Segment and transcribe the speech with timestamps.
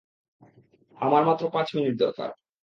[0.97, 2.29] আমার মাত্র পাঁচ মিনিট দরকার।